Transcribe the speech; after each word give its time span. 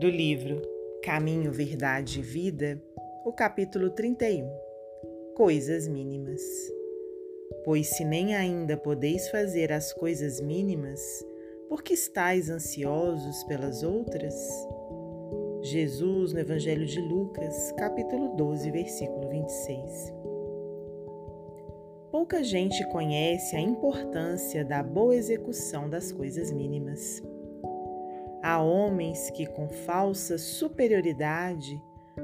Do 0.00 0.08
livro 0.08 0.62
Caminho, 1.02 1.52
Verdade 1.52 2.20
e 2.20 2.22
Vida, 2.22 2.82
o 3.22 3.34
capítulo 3.34 3.90
31 3.90 4.50
Coisas 5.36 5.86
Mínimas. 5.86 6.40
Pois 7.66 7.90
se 7.90 8.02
nem 8.02 8.34
ainda 8.34 8.78
podeis 8.78 9.28
fazer 9.28 9.70
as 9.70 9.92
coisas 9.92 10.40
mínimas, 10.40 11.02
por 11.68 11.82
que 11.82 11.92
estáis 11.92 12.48
ansiosos 12.48 13.44
pelas 13.44 13.82
outras? 13.82 14.34
Jesus, 15.60 16.32
no 16.32 16.40
Evangelho 16.40 16.86
de 16.86 16.98
Lucas, 16.98 17.70
capítulo 17.72 18.34
12, 18.36 18.70
versículo 18.70 19.28
26. 19.28 20.14
Pouca 22.10 22.42
gente 22.42 22.88
conhece 22.88 23.54
a 23.54 23.60
importância 23.60 24.64
da 24.64 24.82
boa 24.82 25.14
execução 25.14 25.90
das 25.90 26.10
coisas 26.10 26.50
mínimas. 26.50 27.22
Há 28.42 28.60
homens 28.62 29.30
que, 29.30 29.46
com 29.46 29.68
falsa 29.68 30.38
superioridade, 30.38 31.82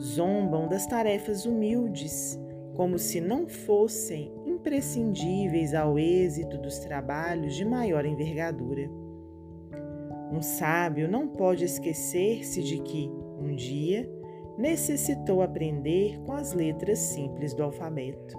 zombam 0.00 0.66
das 0.66 0.86
tarefas 0.86 1.44
humildes, 1.44 2.38
como 2.74 2.98
se 2.98 3.20
não 3.20 3.46
fossem 3.46 4.32
imprescindíveis 4.46 5.74
ao 5.74 5.98
êxito 5.98 6.56
dos 6.58 6.78
trabalhos 6.78 7.54
de 7.54 7.64
maior 7.64 8.06
envergadura. 8.06 8.88
Um 10.32 10.42
sábio 10.42 11.10
não 11.10 11.26
pode 11.26 11.64
esquecer-se 11.64 12.62
de 12.62 12.78
que, 12.80 13.10
um 13.40 13.54
dia, 13.54 14.08
necessitou 14.56 15.42
aprender 15.42 16.20
com 16.20 16.32
as 16.32 16.52
letras 16.52 16.98
simples 16.98 17.54
do 17.54 17.62
alfabeto. 17.62 18.36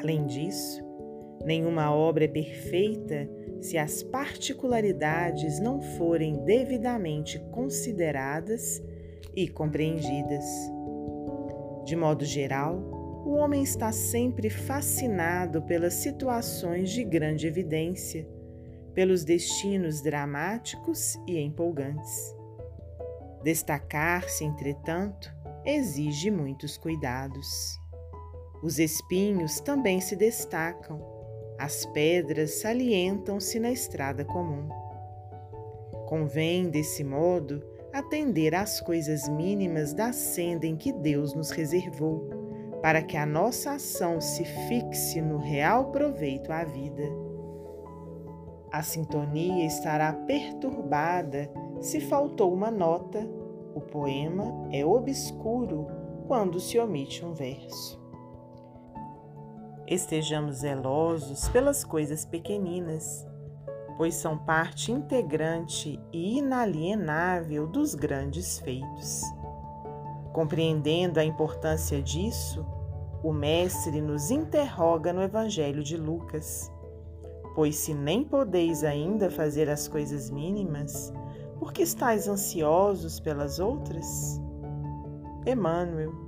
Além 0.00 0.26
disso, 0.26 0.87
nenhuma 1.44 1.94
obra 1.94 2.24
é 2.24 2.28
perfeita 2.28 3.28
se 3.60 3.76
as 3.76 4.02
particularidades 4.02 5.58
não 5.60 5.80
forem 5.80 6.44
devidamente 6.44 7.38
consideradas 7.50 8.82
e 9.34 9.48
compreendidas. 9.48 10.44
De 11.84 11.96
modo 11.96 12.24
geral, 12.24 12.76
o 13.24 13.32
homem 13.32 13.62
está 13.62 13.92
sempre 13.92 14.48
fascinado 14.48 15.62
pelas 15.62 15.94
situações 15.94 16.90
de 16.90 17.02
grande 17.04 17.46
evidência, 17.46 18.28
pelos 18.94 19.24
destinos 19.24 20.00
dramáticos 20.00 21.16
e 21.26 21.38
empolgantes. 21.38 22.34
Destacar-se, 23.42 24.44
entretanto, 24.44 25.32
exige 25.64 26.30
muitos 26.30 26.76
cuidados. 26.76 27.78
Os 28.62 28.78
espinhos 28.78 29.60
também 29.60 30.00
se 30.00 30.16
destacam 30.16 31.17
as 31.58 31.84
pedras 31.86 32.60
salientam-se 32.60 33.58
na 33.58 33.70
estrada 33.70 34.24
comum. 34.24 34.68
Convém, 36.06 36.70
desse 36.70 37.02
modo, 37.02 37.62
atender 37.92 38.54
às 38.54 38.80
coisas 38.80 39.28
mínimas 39.28 39.92
da 39.92 40.12
senda 40.12 40.66
em 40.66 40.76
que 40.76 40.92
Deus 40.92 41.34
nos 41.34 41.50
reservou, 41.50 42.30
para 42.80 43.02
que 43.02 43.16
a 43.16 43.26
nossa 43.26 43.72
ação 43.72 44.20
se 44.20 44.44
fixe 44.44 45.20
no 45.20 45.38
real 45.38 45.90
proveito 45.90 46.52
à 46.52 46.64
vida. 46.64 47.02
A 48.70 48.82
sintonia 48.82 49.66
estará 49.66 50.12
perturbada 50.12 51.50
se 51.80 52.00
faltou 52.00 52.52
uma 52.52 52.70
nota, 52.70 53.28
o 53.74 53.80
poema 53.80 54.68
é 54.72 54.84
obscuro 54.84 55.86
quando 56.26 56.58
se 56.58 56.78
omite 56.78 57.24
um 57.24 57.32
verso. 57.32 58.07
Estejamos 59.90 60.56
zelosos 60.56 61.48
pelas 61.48 61.82
coisas 61.82 62.26
pequeninas, 62.26 63.26
pois 63.96 64.16
são 64.16 64.36
parte 64.36 64.92
integrante 64.92 65.98
e 66.12 66.36
inalienável 66.36 67.66
dos 67.66 67.94
grandes 67.94 68.58
feitos. 68.58 69.22
Compreendendo 70.34 71.18
a 71.18 71.24
importância 71.24 72.02
disso, 72.02 72.66
o 73.22 73.32
Mestre 73.32 74.02
nos 74.02 74.30
interroga 74.30 75.10
no 75.10 75.22
Evangelho 75.22 75.82
de 75.82 75.96
Lucas. 75.96 76.70
Pois 77.54 77.76
se 77.76 77.94
nem 77.94 78.22
podeis 78.22 78.84
ainda 78.84 79.30
fazer 79.30 79.70
as 79.70 79.88
coisas 79.88 80.28
mínimas, 80.28 81.14
por 81.58 81.72
que 81.72 81.80
estáis 81.80 82.28
ansiosos 82.28 83.18
pelas 83.20 83.58
outras? 83.58 84.38
Emmanuel 85.46 86.27